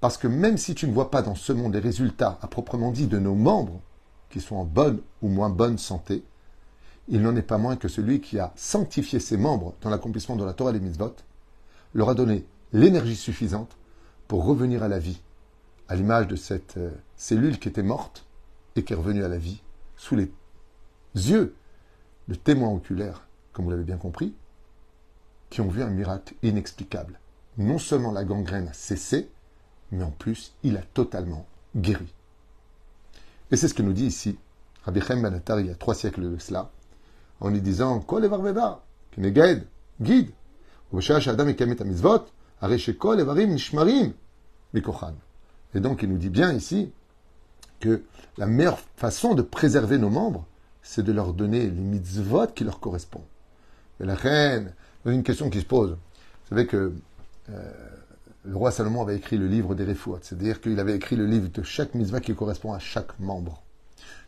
Parce 0.00 0.18
que 0.18 0.26
même 0.26 0.58
si 0.58 0.74
tu 0.74 0.88
ne 0.88 0.92
vois 0.92 1.12
pas 1.12 1.22
dans 1.22 1.36
ce 1.36 1.52
monde 1.52 1.74
les 1.74 1.78
résultats 1.78 2.36
à 2.42 2.48
proprement 2.48 2.90
dit 2.90 3.06
de 3.06 3.20
nos 3.20 3.36
membres, 3.36 3.80
qui 4.30 4.40
sont 4.40 4.56
en 4.56 4.64
bonne 4.64 5.00
ou 5.22 5.28
moins 5.28 5.48
bonne 5.48 5.78
santé, 5.78 6.24
il 7.06 7.22
n'en 7.22 7.36
est 7.36 7.42
pas 7.42 7.58
moins 7.58 7.76
que 7.76 7.86
celui 7.86 8.20
qui 8.20 8.40
a 8.40 8.52
sanctifié 8.56 9.20
ses 9.20 9.36
membres 9.36 9.74
dans 9.80 9.90
l'accomplissement 9.90 10.34
de 10.34 10.44
la 10.44 10.54
Torah 10.54 10.70
et 10.70 10.80
des 10.80 10.80
mitzvot 10.80 11.14
leur 11.94 12.08
a 12.08 12.14
donné 12.14 12.44
l'énergie 12.72 13.14
suffisante 13.14 13.76
pour 14.30 14.44
revenir 14.44 14.84
à 14.84 14.88
la 14.88 15.00
vie, 15.00 15.20
à 15.88 15.96
l'image 15.96 16.28
de 16.28 16.36
cette 16.36 16.76
euh, 16.76 16.92
cellule 17.16 17.58
qui 17.58 17.66
était 17.66 17.82
morte 17.82 18.24
et 18.76 18.84
qui 18.84 18.92
est 18.92 18.96
revenue 18.96 19.24
à 19.24 19.28
la 19.28 19.38
vie 19.38 19.60
sous 19.96 20.14
les 20.14 20.30
yeux 21.16 21.56
de 22.28 22.36
témoins 22.36 22.72
oculaires, 22.72 23.26
comme 23.52 23.64
vous 23.64 23.72
l'avez 23.72 23.82
bien 23.82 23.96
compris, 23.96 24.32
qui 25.50 25.60
ont 25.60 25.66
vu 25.66 25.82
un 25.82 25.90
miracle 25.90 26.34
inexplicable. 26.44 27.18
Non 27.58 27.78
seulement 27.78 28.12
la 28.12 28.22
gangrène 28.22 28.68
a 28.68 28.72
cessé, 28.72 29.28
mais 29.90 30.04
en 30.04 30.12
plus, 30.12 30.54
il 30.62 30.76
a 30.76 30.82
totalement 30.94 31.44
guéri. 31.74 32.14
Et 33.50 33.56
c'est 33.56 33.66
ce 33.66 33.74
que 33.74 33.82
nous 33.82 33.92
dit 33.92 34.06
ici 34.06 34.38
Rabbi 34.84 35.00
Chaim 35.00 35.22
Banatar 35.22 35.58
il 35.58 35.66
y 35.66 35.70
a 35.70 35.74
trois 35.74 35.96
siècles 35.96 36.30
de 36.30 36.38
cela, 36.38 36.70
en 37.40 37.48
lui 37.48 37.60
disant 37.60 37.98
Kol 37.98 38.30
Keneged, 39.10 39.66
guide. 40.00 40.30
Et 45.74 45.80
donc, 45.80 46.02
il 46.02 46.08
nous 46.08 46.18
dit 46.18 46.28
bien 46.28 46.52
ici 46.52 46.92
que 47.80 48.02
la 48.36 48.46
meilleure 48.46 48.80
façon 48.96 49.34
de 49.34 49.42
préserver 49.42 49.98
nos 49.98 50.10
membres, 50.10 50.46
c'est 50.82 51.02
de 51.02 51.12
leur 51.12 51.32
donner 51.32 51.62
les 51.62 51.70
mitzvot 51.70 52.48
qui 52.48 52.64
leur 52.64 52.80
correspondent. 52.80 53.22
Mais 53.98 54.06
la 54.06 54.14
reine, 54.14 54.74
a 55.06 55.10
une 55.10 55.22
question 55.22 55.48
qui 55.50 55.60
se 55.60 55.66
pose. 55.66 55.90
Vous 55.90 56.48
savez 56.50 56.66
que 56.66 56.92
euh, 57.50 57.72
le 58.44 58.56
roi 58.56 58.70
Salomon 58.70 59.02
avait 59.02 59.16
écrit 59.16 59.38
le 59.38 59.46
livre 59.46 59.74
des 59.74 59.84
Refouat, 59.84 60.18
c'est-à-dire 60.22 60.60
qu'il 60.60 60.78
avait 60.78 60.96
écrit 60.96 61.16
le 61.16 61.26
livre 61.26 61.48
de 61.48 61.62
chaque 61.62 61.94
mitzvah 61.94 62.20
qui 62.20 62.34
correspond 62.34 62.72
à 62.72 62.78
chaque 62.78 63.18
membre. 63.18 63.62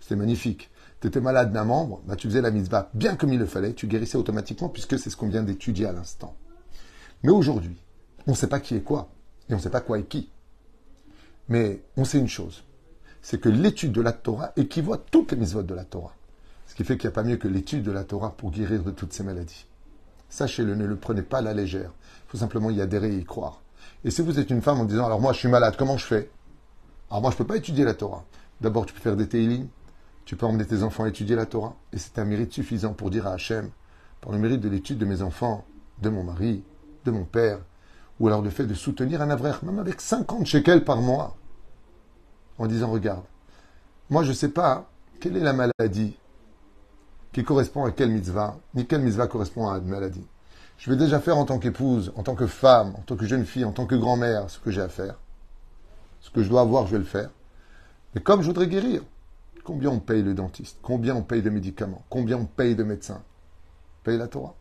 C'était 0.00 0.16
magnifique. 0.16 0.70
Tu 1.00 1.08
étais 1.08 1.20
malade 1.20 1.52
d'un 1.52 1.64
membre, 1.64 2.00
bah, 2.06 2.16
tu 2.16 2.28
faisais 2.28 2.40
la 2.40 2.50
mitzvah 2.50 2.90
bien 2.94 3.16
comme 3.16 3.32
il 3.32 3.38
le 3.38 3.46
fallait, 3.46 3.72
tu 3.72 3.86
guérissais 3.86 4.16
automatiquement 4.16 4.68
puisque 4.68 4.98
c'est 4.98 5.10
ce 5.10 5.16
qu'on 5.16 5.28
vient 5.28 5.42
d'étudier 5.42 5.86
à 5.86 5.92
l'instant. 5.92 6.36
Mais 7.22 7.30
aujourd'hui, 7.30 7.76
on 8.26 8.32
ne 8.32 8.36
sait 8.36 8.48
pas 8.48 8.60
qui 8.60 8.74
est 8.74 8.82
quoi, 8.82 9.08
et 9.48 9.54
on 9.54 9.56
ne 9.56 9.62
sait 9.62 9.70
pas 9.70 9.80
quoi 9.80 9.98
est 9.98 10.04
qui. 10.04 10.30
Mais 11.48 11.82
on 11.96 12.04
sait 12.04 12.18
une 12.18 12.28
chose, 12.28 12.64
c'est 13.20 13.40
que 13.40 13.48
l'étude 13.48 13.92
de 13.92 14.00
la 14.00 14.12
Torah 14.12 14.52
équivaut 14.56 14.94
à 14.94 14.98
toutes 14.98 15.32
les 15.32 15.38
mitzvot 15.38 15.62
de 15.62 15.74
la 15.74 15.84
Torah. 15.84 16.14
Ce 16.66 16.74
qui 16.74 16.84
fait 16.84 16.96
qu'il 16.96 17.08
n'y 17.08 17.12
a 17.12 17.14
pas 17.14 17.24
mieux 17.24 17.36
que 17.36 17.48
l'étude 17.48 17.82
de 17.82 17.92
la 17.92 18.04
Torah 18.04 18.34
pour 18.36 18.50
guérir 18.50 18.82
de 18.82 18.90
toutes 18.90 19.12
ces 19.12 19.22
maladies. 19.22 19.66
Sachez-le, 20.30 20.74
ne 20.74 20.86
le 20.86 20.96
prenez 20.96 21.22
pas 21.22 21.38
à 21.38 21.42
la 21.42 21.52
légère. 21.52 21.92
Il 22.26 22.30
faut 22.30 22.38
simplement 22.38 22.70
y 22.70 22.80
adhérer 22.80 23.14
et 23.14 23.18
y 23.18 23.24
croire. 23.24 23.60
Et 24.04 24.10
si 24.10 24.22
vous 24.22 24.38
êtes 24.38 24.50
une 24.50 24.62
femme 24.62 24.80
en 24.80 24.84
disant, 24.84 25.04
alors 25.04 25.20
moi 25.20 25.32
je 25.32 25.38
suis 25.40 25.48
malade, 25.48 25.74
comment 25.76 25.98
je 25.98 26.06
fais? 26.06 26.30
Alors 27.10 27.20
moi 27.20 27.30
je 27.30 27.34
ne 27.34 27.38
peux 27.38 27.46
pas 27.46 27.56
étudier 27.56 27.84
la 27.84 27.94
Torah. 27.94 28.24
D'abord 28.60 28.86
tu 28.86 28.94
peux 28.94 29.00
faire 29.00 29.16
des 29.16 29.28
télim, 29.28 29.68
tu 30.24 30.36
peux 30.36 30.46
emmener 30.46 30.64
tes 30.64 30.82
enfants 30.82 31.04
à 31.04 31.08
étudier 31.08 31.36
la 31.36 31.46
Torah. 31.46 31.76
Et 31.92 31.98
c'est 31.98 32.18
un 32.18 32.24
mérite 32.24 32.52
suffisant 32.52 32.94
pour 32.94 33.10
dire 33.10 33.26
à 33.26 33.32
Hachem, 33.32 33.70
pour 34.20 34.32
le 34.32 34.38
mérite 34.38 34.60
de 34.60 34.68
l'étude 34.68 34.98
de 34.98 35.04
mes 35.04 35.20
enfants, 35.20 35.66
de 36.00 36.08
mon 36.08 36.24
mari, 36.24 36.64
de 37.04 37.10
mon 37.10 37.24
père, 37.24 37.58
ou 38.20 38.28
alors 38.28 38.42
le 38.42 38.50
fait 38.50 38.66
de 38.66 38.74
soutenir 38.74 39.22
un 39.22 39.30
avraire, 39.30 39.64
même 39.64 39.78
avec 39.78 40.00
50 40.00 40.46
shekels 40.46 40.84
par 40.84 41.00
mois, 41.00 41.36
en 42.58 42.66
disant, 42.66 42.90
regarde, 42.90 43.24
moi 44.10 44.22
je 44.22 44.30
ne 44.30 44.34
sais 44.34 44.50
pas 44.50 44.88
quelle 45.20 45.36
est 45.36 45.40
la 45.40 45.52
maladie 45.52 46.16
qui 47.32 47.44
correspond 47.44 47.84
à 47.84 47.92
quelle 47.92 48.10
mitzvah, 48.10 48.58
ni 48.74 48.86
quelle 48.86 49.02
mitzvah 49.02 49.26
correspond 49.26 49.68
à 49.68 49.78
une 49.78 49.88
maladie. 49.88 50.26
Je 50.76 50.90
vais 50.90 50.96
déjà 50.96 51.20
faire 51.20 51.38
en 51.38 51.44
tant 51.44 51.58
qu'épouse, 51.58 52.12
en 52.16 52.22
tant 52.22 52.34
que 52.34 52.46
femme, 52.46 52.94
en 52.96 53.02
tant 53.02 53.16
que 53.16 53.24
jeune 53.24 53.46
fille, 53.46 53.64
en 53.64 53.72
tant 53.72 53.86
que 53.86 53.94
grand-mère, 53.94 54.50
ce 54.50 54.58
que 54.58 54.70
j'ai 54.70 54.80
à 54.80 54.88
faire. 54.88 55.14
Ce 56.20 56.30
que 56.30 56.42
je 56.42 56.48
dois 56.48 56.60
avoir, 56.60 56.86
je 56.86 56.92
vais 56.92 56.98
le 56.98 57.04
faire. 57.04 57.30
Mais 58.14 58.20
comme 58.20 58.42
je 58.42 58.46
voudrais 58.46 58.66
guérir, 58.66 59.02
combien 59.64 59.90
on 59.90 60.00
paye 60.00 60.22
le 60.22 60.34
dentiste 60.34 60.78
Combien 60.82 61.14
on 61.14 61.22
paye 61.22 61.42
de 61.42 61.50
médicaments 61.50 62.04
Combien 62.10 62.36
on 62.36 62.46
paye 62.46 62.74
de 62.74 62.82
médecins 62.82 63.22
Paye 64.02 64.18
la 64.18 64.28
Torah. 64.28 64.54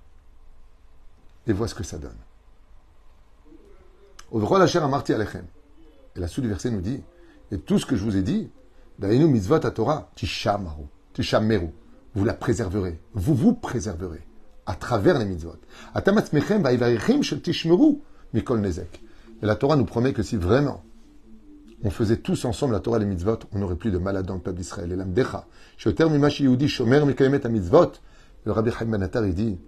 Et 1.47 1.53
vois 1.53 1.67
ce 1.67 1.75
que 1.75 1.83
ça 1.83 1.97
donne. 1.97 2.17
Au 3.47 3.49
la 3.49 3.49
chair 3.49 3.49
Marti 3.49 4.20
Alechem. 4.20 4.20
Et 4.33 6.19
la 6.19 6.27
suite 6.27 6.43
du 6.43 6.49
verset 6.49 6.71
nous 6.71 6.81
dit, 6.81 7.01
et 7.51 7.57
tout 7.57 7.79
ce 7.79 7.85
que 7.85 7.95
je 7.95 8.03
vous 8.03 8.15
ai 8.15 8.21
dit, 8.21 8.49
Dainu 8.99 9.27
mitzvot 9.27 9.65
à 9.65 9.71
Torah, 9.71 10.09
tishameru. 10.15 11.69
Vous 12.13 12.25
la 12.25 12.33
préserverez. 12.33 12.99
Vous 13.13 13.35
vous 13.35 13.53
préserverez 13.53 14.25
à 14.65 14.75
travers 14.75 15.17
les 15.17 15.25
mitzvot. 15.25 15.55
Et 19.41 19.45
la 19.45 19.55
Torah 19.55 19.75
nous 19.75 19.85
promet 19.85 20.13
que 20.13 20.23
si 20.23 20.37
vraiment 20.37 20.83
on 21.83 21.89
faisait 21.89 22.17
tous 22.17 22.45
ensemble 22.45 22.73
la 22.73 22.79
Torah 22.79 22.97
et 22.97 22.99
les 23.01 23.07
mitzvot, 23.07 23.39
on 23.51 23.59
n'aurait 23.59 23.75
plus 23.75 23.91
de 23.91 23.97
malades 23.97 24.27
dans 24.27 24.35
le 24.35 24.39
peuple 24.39 24.57
d'Israël. 24.57 24.91
Et 24.91 24.95
l'amdecha, 24.95 25.47
le 28.43 28.51
Rabbi 28.51 28.71
Chaim 28.71 28.85
Benatar, 28.85 29.25
il 29.25 29.33
dit, 29.33 29.59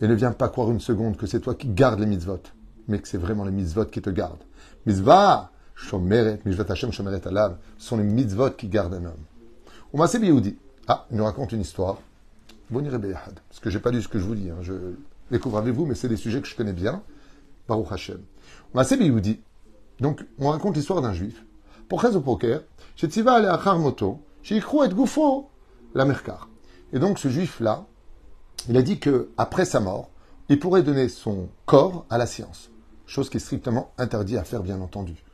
et 0.00 0.08
ne 0.08 0.14
viens 0.14 0.32
pas 0.32 0.48
croire 0.48 0.70
une 0.70 0.80
seconde 0.80 1.16
que 1.16 1.26
c'est 1.26 1.40
toi 1.40 1.54
qui 1.54 1.68
gardes 1.68 2.00
les 2.00 2.06
mitzvot, 2.06 2.40
mais 2.88 2.98
que 2.98 3.08
c'est 3.08 3.18
vraiment 3.18 3.44
les 3.44 3.52
mitzvot 3.52 3.86
qui 3.86 4.02
te 4.02 4.10
gardent. 4.10 4.42
Mitzvah, 4.86 5.50
shomeret, 5.74 6.40
mitzvot 6.44 6.70
Hashem 6.70 6.92
shomeret 6.92 7.26
alav, 7.26 7.58
sont 7.78 7.96
les 7.96 8.04
mitzvot 8.04 8.50
qui 8.50 8.68
gardent 8.68 8.94
un 8.94 9.04
homme. 9.04 9.24
On 9.92 9.98
m'a 9.98 10.06
Ah, 10.88 11.06
il 11.10 11.16
nous 11.16 11.24
raconte 11.24 11.52
une 11.52 11.60
histoire 11.60 11.98
parce 12.70 13.60
que 13.60 13.70
j'ai 13.70 13.78
pas 13.78 13.90
lu 13.90 14.02
ce 14.02 14.08
que 14.08 14.18
je 14.18 14.24
vous 14.24 14.34
dis. 14.34 14.50
Hein. 14.50 14.58
Je 14.62 14.74
découvre 15.30 15.58
avec 15.58 15.74
vous, 15.74 15.86
mais 15.86 15.94
c'est 15.94 16.08
des 16.08 16.16
sujets 16.16 16.40
que 16.40 16.48
je 16.48 16.56
connais 16.56 16.72
bien. 16.72 17.02
Baruch 17.66 17.90
Hashem. 17.90 18.20
dit. 19.20 19.40
Donc, 20.00 20.24
on 20.38 20.50
raconte 20.50 20.76
l'histoire 20.76 21.02
d'un 21.02 21.12
juif. 21.12 21.44
Pour 21.88 22.04
au 22.04 22.20
poker, 22.20 22.62
moto, 23.78 24.20
et 24.50 24.60
gufo 24.60 25.48
la 25.94 26.04
merkar. 26.04 26.48
Et 26.92 26.98
donc, 26.98 27.18
ce 27.18 27.28
juif-là, 27.28 27.86
il 28.68 28.76
a 28.76 28.82
dit 28.82 28.98
que 28.98 29.30
après 29.38 29.64
sa 29.64 29.80
mort, 29.80 30.10
il 30.50 30.58
pourrait 30.58 30.82
donner 30.82 31.08
son 31.08 31.48
corps 31.64 32.04
à 32.10 32.18
la 32.18 32.26
science. 32.26 32.70
Chose 33.08 33.30
qui 33.30 33.38
est 33.38 33.40
strictement 33.40 33.90
interdite 33.96 34.36
à 34.36 34.44
faire, 34.44 34.62
bien 34.62 34.80
entendu. 34.82 35.24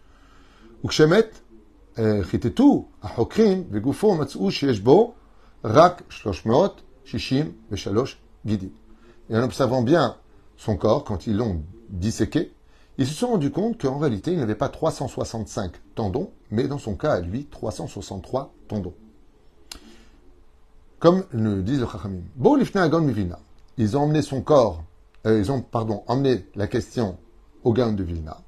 Et 9.29 9.37
en 9.37 9.43
observant 9.43 9.83
bien 9.83 10.17
son 10.57 10.77
corps, 10.77 11.03
quand 11.03 11.27
ils 11.27 11.37
l'ont 11.37 11.63
disséqué, 11.89 12.53
ils 12.97 13.09
se 13.09 13.15
sont 13.15 13.27
rendus 13.27 13.51
compte 13.51 13.81
qu'en 13.81 13.99
réalité, 13.99 14.33
il 14.33 14.39
n'avait 14.39 14.55
pas 14.55 14.69
365 14.69 15.73
tendons, 15.97 16.31
mais 16.53 16.69
dans 16.69 16.79
son 16.79 16.95
cas 16.95 17.15
à 17.15 17.21
lui, 17.21 17.47
363 17.47 18.55
tendons. 18.69 18.95
Comme 21.01 21.25
le 21.33 21.61
disent 21.61 21.81
le 21.81 21.87
Chachamim. 21.87 22.23
Ils 23.79 23.97
ont 23.97 24.03
emmené 24.03 24.23
son 24.23 24.43
corps, 24.43 24.85
euh, 25.27 25.41
ils 25.41 25.51
ont, 25.51 25.61
pardon, 25.61 26.05
emmené 26.07 26.47
la 26.55 26.69
question 26.69 27.19
au 27.65 27.73
Gaon 27.73 27.93
de 27.93 28.03
Vilna. 28.03 28.41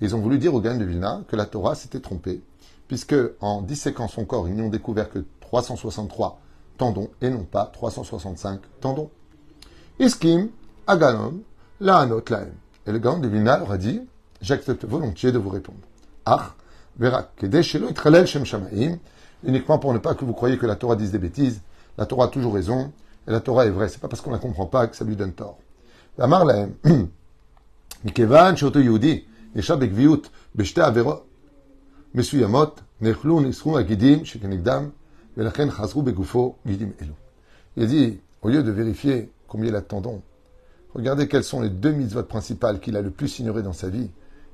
Ils 0.00 0.14
ont 0.14 0.20
voulu 0.20 0.38
dire 0.38 0.54
au 0.54 0.60
Gaon 0.60 0.78
de 0.78 0.84
Vilna 0.84 1.22
que 1.28 1.36
la 1.36 1.44
Torah 1.44 1.74
s'était 1.74 2.00
trompée 2.00 2.40
puisque 2.88 3.14
en 3.40 3.62
disséquant 3.62 4.08
son 4.08 4.24
corps, 4.24 4.48
ils 4.48 4.56
n'ont 4.56 4.70
découvert 4.70 5.10
que 5.10 5.24
363 5.40 6.40
tendons 6.78 7.10
et 7.20 7.30
non 7.30 7.44
pas 7.44 7.66
365 7.66 8.60
tendons. 8.80 9.10
Iskim. 10.00 10.48
Et 10.90 10.92
le 12.92 12.98
gant 12.98 13.18
de 13.18 13.28
Vilna 13.28 13.58
leur 13.58 13.70
a 13.70 13.76
dit 13.76 14.00
J'accepte 14.40 14.84
volontiers 14.86 15.32
de 15.32 15.38
vous 15.38 15.50
répondre. 15.50 15.78
Ach, 16.24 16.54
Verak, 16.98 17.44
Shem 17.62 18.44
Shamaim, 18.44 18.98
uniquement 19.44 19.78
pour 19.78 19.92
ne 19.92 19.98
pas 19.98 20.14
que 20.14 20.24
vous 20.24 20.32
croyiez 20.32 20.56
que 20.56 20.66
la 20.66 20.76
Torah 20.76 20.96
dise 20.96 21.12
des 21.12 21.18
bêtises. 21.18 21.60
La 21.98 22.06
Torah 22.06 22.26
a 22.26 22.28
toujours 22.28 22.54
raison, 22.54 22.92
et 23.28 23.30
la 23.30 23.40
Torah 23.40 23.66
est 23.66 23.70
vraie. 23.70 23.88
C'est 23.88 24.00
pas 24.00 24.08
parce 24.08 24.22
qu'on 24.22 24.32
la 24.32 24.38
comprend 24.38 24.66
pas 24.66 24.88
que 24.88 24.96
ça 24.96 25.04
lui 25.04 25.14
donne 25.14 25.32
tort. 25.32 25.58
Amar 26.18 26.44
Laem, 26.44 26.74
Mikevan 28.04 28.56
Shoto 28.56 28.80
Yehudi, 28.80 29.24
Yeshab 29.54 29.82
Ekviut, 29.82 30.22
Beshte 30.54 30.78
Averot, 30.78 31.24
il 32.14 32.24
a 37.82 37.86
dit, 37.86 38.20
au 38.42 38.48
lieu 38.48 38.62
de 38.62 38.70
vérifier 38.72 39.30
combien 39.46 39.68
il 39.68 39.76
a 39.76 39.80
de 39.80 39.86
tendons, 39.86 40.22
regardez 40.94 41.28
quelles 41.28 41.44
sont 41.44 41.60
les 41.60 41.68
deux 41.68 41.92
mitzvot 41.92 42.24
principales 42.24 42.80
qu'il 42.80 42.96
a 42.96 43.02
le 43.02 43.10
plus 43.10 43.38
ignorées 43.38 43.62
dans 43.62 43.72
sa 43.72 43.88
vie, 43.88 44.10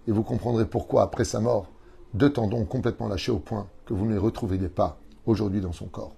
et 0.07 0.13
vous 0.13 0.23
comprendrez 0.23 0.67
pourquoi, 0.67 1.03
après 1.03 1.25
sa 1.25 1.41
mort, 1.41 1.71
deux 2.13 2.31
tendons 2.31 2.65
complètement 2.65 3.09
lâchés 3.09 3.33
au 3.33 3.39
point 3.39 3.69
que 3.87 3.95
vous 3.95 4.05
ne 4.05 4.13
les 4.13 4.19
retrouveriez 4.19 4.69
pas 4.69 4.99
aujourd'hui 5.25 5.61
dans 5.61 5.73
son 5.73 5.87
corps. 5.87 6.15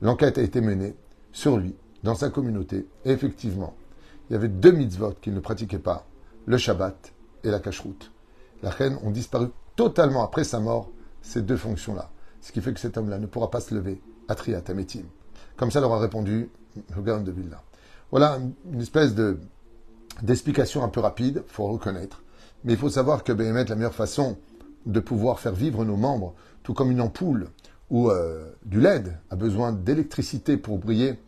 L'enquête 0.00 0.38
a 0.38 0.42
été 0.42 0.60
menée 0.62 0.94
sur 1.32 1.56
lui, 1.56 1.74
dans 2.02 2.14
sa 2.14 2.30
communauté, 2.30 2.86
et 3.04 3.10
effectivement, 3.10 3.74
il 4.28 4.34
y 4.34 4.36
avait 4.36 4.48
deux 4.48 4.72
mitzvot 4.72 5.14
qu'il 5.20 5.34
ne 5.34 5.40
pratiquait 5.40 5.78
pas, 5.78 6.06
le 6.46 6.56
Shabbat 6.56 7.12
et 7.44 7.50
la 7.50 7.58
cacheroute. 7.58 8.10
La 8.62 8.70
reine 8.70 8.98
ont 9.02 9.10
disparu 9.10 9.48
totalement 9.76 10.22
après 10.22 10.44
sa 10.44 10.60
mort 10.60 10.90
ces 11.22 11.42
deux 11.42 11.56
fonctions-là. 11.56 12.10
Ce 12.40 12.52
qui 12.52 12.60
fait 12.60 12.72
que 12.72 12.80
cet 12.80 12.96
homme-là 12.96 13.18
ne 13.18 13.26
pourra 13.26 13.50
pas 13.50 13.60
se 13.60 13.74
lever 13.74 14.00
à 14.28 14.34
Triatametim. 14.34 15.04
Comme 15.56 15.70
ça, 15.70 15.80
leur 15.80 15.92
a 15.92 15.98
répondu 15.98 16.50
gars 16.98 17.18
de 17.18 17.30
Vilna. 17.30 17.62
Voilà 18.10 18.38
une 18.72 18.80
espèce 18.80 19.14
de 19.14 19.38
d'explication 20.22 20.82
un 20.84 20.88
peu 20.88 21.00
rapide, 21.00 21.42
faut 21.46 21.66
reconnaître. 21.66 22.22
Mais 22.64 22.74
il 22.74 22.78
faut 22.78 22.90
savoir 22.90 23.24
que 23.24 23.32
Béhémet, 23.32 23.64
la 23.64 23.74
meilleure 23.74 23.94
façon 23.94 24.36
de 24.84 25.00
pouvoir 25.00 25.40
faire 25.40 25.54
vivre 25.54 25.84
nos 25.84 25.96
membres, 25.96 26.34
tout 26.62 26.74
comme 26.74 26.90
une 26.90 27.00
ampoule 27.00 27.48
ou 27.90 28.10
euh, 28.10 28.50
du 28.64 28.80
LED 28.80 29.16
a 29.30 29.36
besoin 29.36 29.72
d'électricité 29.72 30.56
pour 30.56 30.78
briller, 30.78 31.18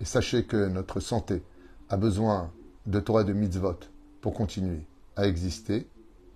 et 0.00 0.04
sachez 0.04 0.44
que 0.44 0.68
notre 0.68 1.00
santé 1.00 1.42
a 1.88 1.96
besoin 1.96 2.50
de 2.86 3.00
Torah 3.00 3.24
de 3.24 3.32
mitzvot 3.32 3.80
pour 4.20 4.34
continuer 4.34 4.86
à 5.16 5.26
exister 5.26 5.86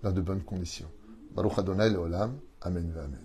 dans 0.03 0.11
de 0.11 0.21
bonnes 0.21 0.43
conditions. 0.43 0.89
Baruch 1.35 1.57
Adonai. 1.57 1.95
Amen. 1.95 2.33
Amen. 2.61 3.24